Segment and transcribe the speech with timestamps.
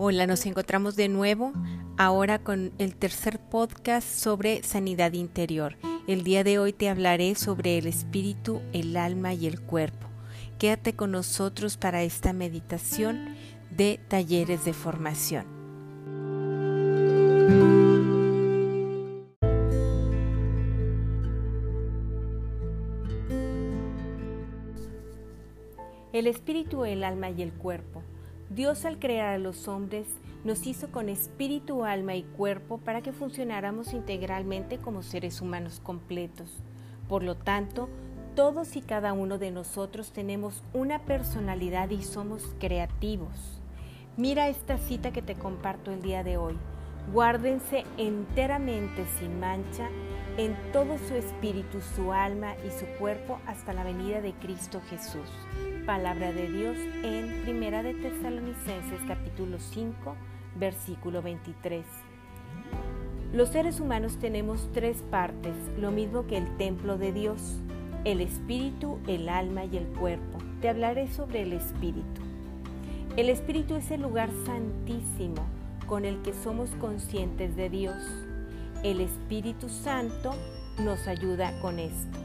[0.00, 1.52] Hola, nos encontramos de nuevo
[1.96, 5.76] ahora con el tercer podcast sobre sanidad interior.
[6.06, 10.06] El día de hoy te hablaré sobre el espíritu, el alma y el cuerpo.
[10.56, 13.34] Quédate con nosotros para esta meditación
[13.76, 15.46] de talleres de formación.
[26.12, 28.04] El espíritu, el alma y el cuerpo
[28.50, 30.06] Dios al crear a los hombres
[30.42, 36.62] nos hizo con espíritu, alma y cuerpo para que funcionáramos integralmente como seres humanos completos.
[37.08, 37.90] Por lo tanto,
[38.34, 43.60] todos y cada uno de nosotros tenemos una personalidad y somos creativos.
[44.16, 46.56] Mira esta cita que te comparto el día de hoy.
[47.12, 49.90] Guárdense enteramente sin mancha
[50.38, 55.28] en todo su espíritu, su alma y su cuerpo hasta la venida de Cristo Jesús.
[55.84, 60.14] Palabra de Dios en Primera de Tesalonicenses capítulo 5,
[60.54, 61.84] versículo 23.
[63.32, 67.56] Los seres humanos tenemos tres partes, lo mismo que el templo de Dios,
[68.04, 70.38] el espíritu, el alma y el cuerpo.
[70.60, 72.22] Te hablaré sobre el espíritu.
[73.16, 75.44] El espíritu es el lugar santísimo
[75.88, 78.27] con el que somos conscientes de Dios
[78.82, 80.34] el Espíritu Santo
[80.78, 82.18] nos ayuda con esto.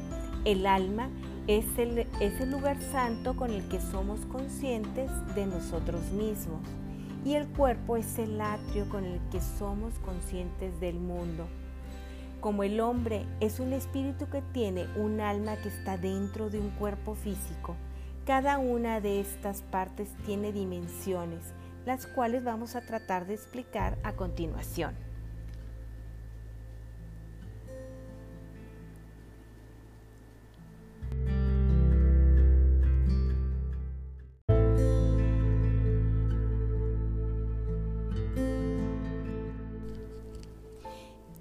[0.45, 1.09] El alma
[1.47, 6.61] es el, es el lugar santo con el que somos conscientes de nosotros mismos.
[7.25, 11.47] Y el cuerpo es el atrio con el que somos conscientes del mundo.
[12.39, 16.69] Como el hombre es un espíritu que tiene un alma que está dentro de un
[16.71, 17.77] cuerpo físico,
[18.25, 21.53] cada una de estas partes tiene dimensiones,
[21.85, 25.02] las cuales vamos a tratar de explicar a continuación.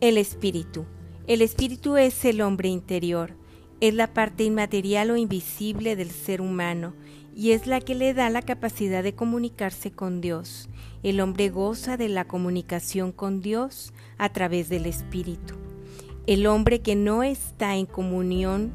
[0.02, 0.84] El espíritu.
[1.28, 3.36] El espíritu es el hombre interior,
[3.80, 6.94] es la parte inmaterial o invisible del ser humano
[7.36, 10.68] y es la que le da la capacidad de comunicarse con Dios.
[11.04, 15.54] El hombre goza de la comunicación con Dios a través del espíritu.
[16.26, 18.72] El hombre que no está en comunión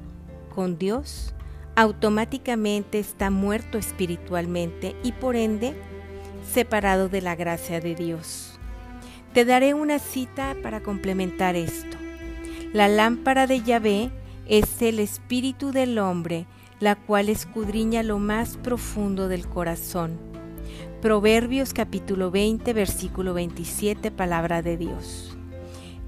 [0.56, 1.36] con Dios
[1.76, 5.76] automáticamente está muerto espiritualmente y por ende
[6.54, 8.57] separado de la gracia de Dios.
[9.38, 11.96] Te daré una cita para complementar esto.
[12.74, 14.10] La lámpara de Yahvé
[14.48, 16.48] es el espíritu del hombre,
[16.80, 20.18] la cual escudriña lo más profundo del corazón.
[21.04, 25.38] Proverbios capítulo 20, versículo 27, palabra de Dios.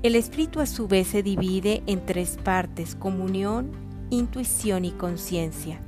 [0.02, 3.70] El espíritu a su vez se divide en tres partes, comunión,
[4.10, 5.80] intuición y conciencia.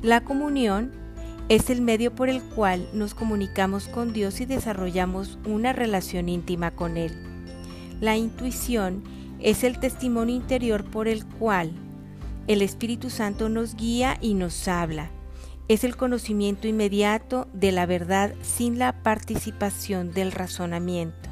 [0.00, 0.92] La comunión
[1.48, 6.72] es el medio por el cual nos comunicamos con Dios y desarrollamos una relación íntima
[6.72, 7.12] con Él.
[8.00, 9.02] La intuición
[9.40, 11.72] es el testimonio interior por el cual
[12.48, 15.10] el Espíritu Santo nos guía y nos habla.
[15.68, 21.28] Es el conocimiento inmediato de la verdad sin la participación del razonamiento.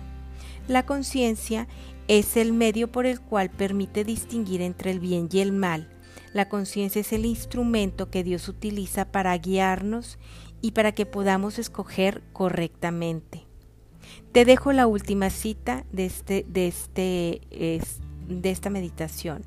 [0.66, 1.68] La conciencia
[2.08, 5.88] es el medio por el cual permite distinguir entre el bien y el mal
[6.36, 10.18] la conciencia es el instrumento que Dios utiliza para guiarnos
[10.60, 13.46] y para que podamos escoger correctamente.
[14.32, 17.40] Te dejo la última cita de, este, de, este,
[18.28, 19.44] de esta meditación.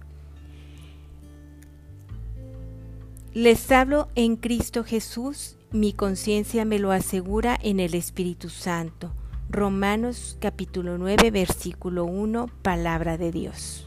[3.34, 9.14] Les hablo en Cristo Jesús, mi conciencia me lo asegura en el Espíritu Santo.
[9.52, 13.86] Romanos capítulo 9, versículo 1, palabra de Dios.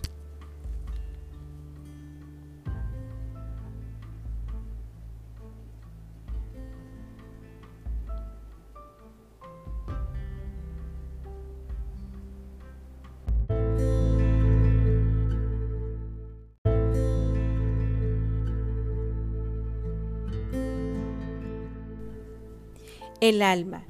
[23.22, 23.84] El alma.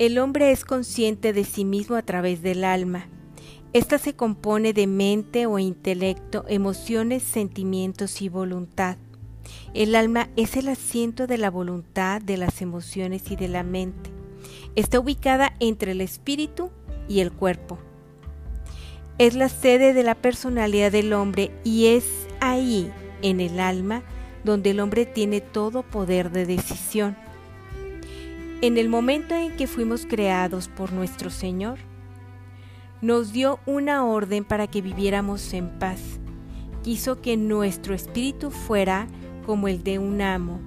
[0.00, 3.06] El hombre es consciente de sí mismo a través del alma.
[3.72, 8.96] Esta se compone de mente o intelecto, emociones, sentimientos y voluntad.
[9.72, 14.10] El alma es el asiento de la voluntad, de las emociones y de la mente.
[14.74, 16.72] Está ubicada entre el espíritu
[17.08, 17.78] y el cuerpo.
[19.18, 22.90] Es la sede de la personalidad del hombre y es ahí,
[23.22, 24.02] en el alma,
[24.42, 27.27] donde el hombre tiene todo poder de decisión.
[28.60, 31.78] En el momento en que fuimos creados por nuestro Señor,
[33.00, 36.00] nos dio una orden para que viviéramos en paz.
[36.82, 39.06] Quiso que nuestro espíritu fuera
[39.46, 40.58] como el de un amo,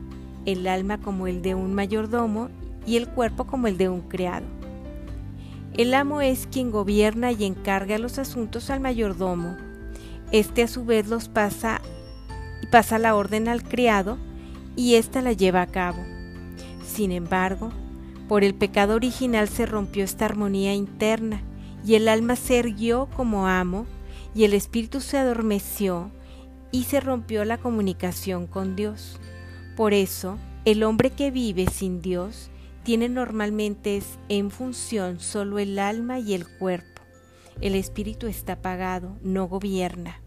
[0.45, 2.47] el alma como el de un mayordomo
[2.88, 4.45] y el cuerpo como el de un criado.
[5.73, 9.57] El amo es quien gobierna y encarga los asuntos al mayordomo.
[10.31, 11.81] Este a su vez los pasa
[12.71, 14.17] pasa la orden al criado
[14.77, 16.01] y ésta la lleva a cabo.
[16.85, 17.69] Sin embargo,
[18.31, 21.44] por el pecado original se rompió esta armonía interna
[21.86, 23.86] y el alma se erguió como amo
[24.33, 26.12] y el espíritu se adormeció
[26.72, 29.19] y se rompió la comunicación con Dios.
[29.75, 32.50] Por eso, el hombre que vive sin Dios
[32.83, 37.01] tiene normalmente en función solo el alma y el cuerpo.
[37.60, 40.22] El espíritu está apagado, no gobierna.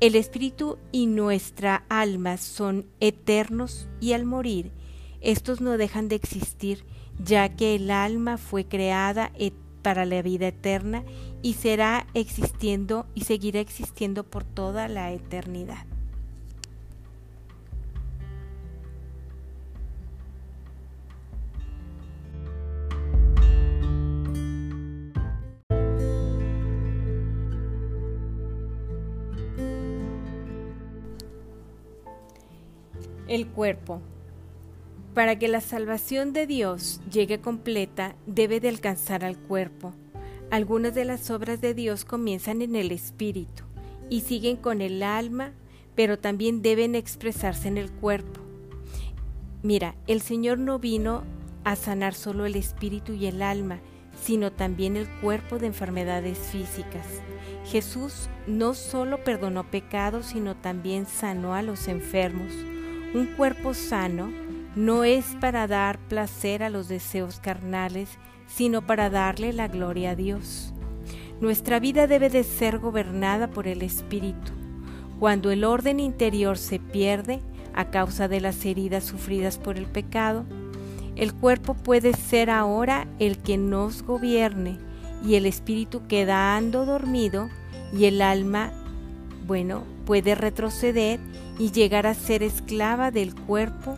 [0.00, 4.72] El espíritu y nuestra alma son eternos y al morir,
[5.24, 6.84] estos no dejan de existir,
[7.18, 9.32] ya que el alma fue creada
[9.82, 11.02] para la vida eterna
[11.42, 15.86] y será existiendo y seguirá existiendo por toda la eternidad.
[33.26, 34.00] El cuerpo.
[35.14, 39.94] Para que la salvación de Dios llegue completa, debe de alcanzar al cuerpo.
[40.50, 43.62] Algunas de las obras de Dios comienzan en el espíritu
[44.10, 45.52] y siguen con el alma,
[45.94, 48.40] pero también deben expresarse en el cuerpo.
[49.62, 51.22] Mira, el Señor no vino
[51.62, 53.78] a sanar solo el espíritu y el alma,
[54.20, 57.06] sino también el cuerpo de enfermedades físicas.
[57.66, 62.52] Jesús no solo perdonó pecados, sino también sanó a los enfermos.
[63.14, 64.43] Un cuerpo sano
[64.76, 70.14] no es para dar placer a los deseos carnales, sino para darle la gloria a
[70.16, 70.72] Dios.
[71.40, 74.52] Nuestra vida debe de ser gobernada por el Espíritu.
[75.18, 77.40] Cuando el orden interior se pierde
[77.74, 80.44] a causa de las heridas sufridas por el pecado,
[81.16, 84.78] el cuerpo puede ser ahora el que nos gobierne
[85.24, 87.48] y el espíritu quedando dormido
[87.96, 88.72] y el alma,
[89.46, 91.20] bueno, puede retroceder
[91.58, 93.96] y llegar a ser esclava del cuerpo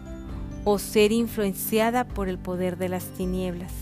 [0.69, 3.73] o ser influenciada por el poder de las tinieblas.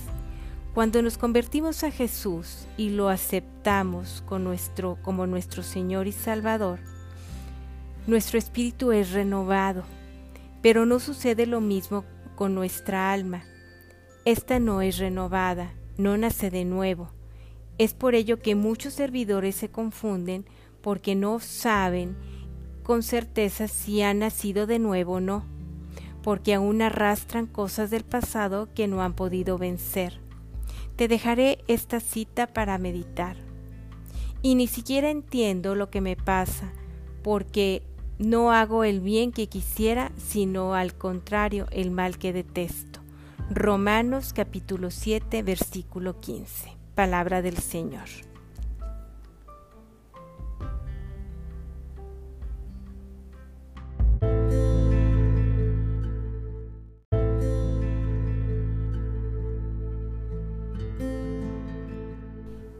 [0.74, 6.80] Cuando nos convertimos a Jesús y lo aceptamos como nuestro Señor y Salvador,
[8.06, 9.84] nuestro espíritu es renovado,
[10.60, 12.04] pero no sucede lo mismo
[12.36, 13.44] con nuestra alma.
[14.26, 17.08] Esta no es renovada, no nace de nuevo.
[17.78, 20.44] Es por ello que muchos servidores se confunden
[20.82, 22.14] porque no saben
[22.82, 25.53] con certeza si han nacido de nuevo o no,
[26.24, 30.18] porque aún arrastran cosas del pasado que no han podido vencer.
[30.96, 33.36] Te dejaré esta cita para meditar.
[34.40, 36.72] Y ni siquiera entiendo lo que me pasa,
[37.22, 37.82] porque
[38.18, 43.00] no hago el bien que quisiera, sino al contrario el mal que detesto.
[43.50, 46.72] Romanos capítulo 7 versículo 15.
[46.94, 48.08] Palabra del Señor.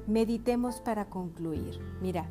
[0.07, 1.81] Meditemos para concluir.
[2.03, 2.27] Mira,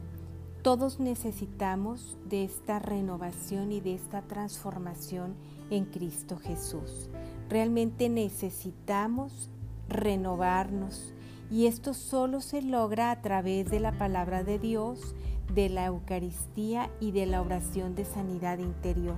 [0.62, 5.36] todos necesitamos de esta renovación y de esta transformación
[5.72, 7.10] en Cristo Jesús.
[7.50, 9.50] Realmente necesitamos
[9.90, 11.14] renovarnos
[11.50, 15.16] y esto solo se logra a través de la palabra de Dios,
[15.54, 19.18] de la Eucaristía y de la oración de sanidad interior.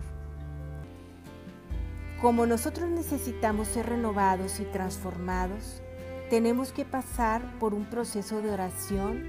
[2.21, 5.81] Como nosotros necesitamos ser renovados y transformados,
[6.29, 9.23] tenemos que pasar por un proceso de oración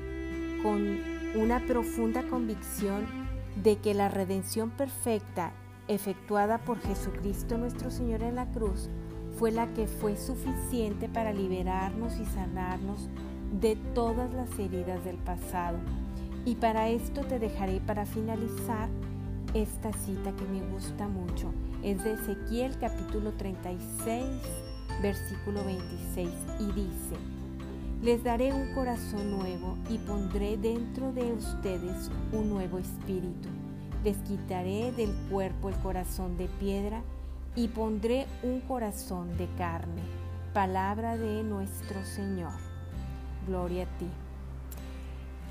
[0.63, 0.99] con
[1.35, 3.07] una profunda convicción
[3.63, 5.53] de que la redención perfecta
[5.89, 8.89] efectuada por Jesucristo nuestro Señor en la cruz
[9.39, 13.09] fue la que fue suficiente para liberarnos y sanarnos
[13.61, 15.79] de todas las heridas del pasado.
[16.47, 18.89] Y para esto te dejaré para finalizar
[19.53, 21.53] esta cita que me gusta mucho.
[21.83, 24.25] Es de Ezequiel capítulo 36
[25.03, 26.29] versículo 26,
[26.61, 27.17] y dice,
[28.03, 33.49] les daré un corazón nuevo y pondré dentro de ustedes un nuevo espíritu.
[34.05, 37.03] Les quitaré del cuerpo el corazón de piedra
[37.55, 40.03] y pondré un corazón de carne.
[40.53, 42.53] Palabra de nuestro Señor.
[43.47, 44.07] Gloria a ti.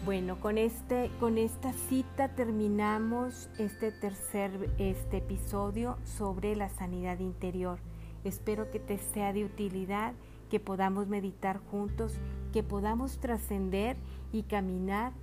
[0.06, 7.80] Bueno, con, este, con esta cita terminamos este tercer este episodio sobre la sanidad interior.
[8.26, 10.14] Espero que te sea de utilidad,
[10.50, 12.16] que podamos meditar juntos,
[12.52, 13.98] que podamos trascender
[14.34, 15.14] y caminar,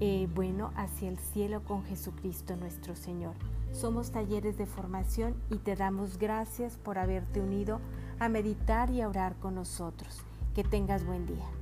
[0.00, 3.34] eh, bueno, hacia el cielo con Jesucristo nuestro Señor.
[3.72, 7.80] Somos talleres de formación y te damos gracias por haberte unido
[8.18, 10.22] a meditar y a orar con nosotros.
[10.54, 11.57] Que tengas buen día.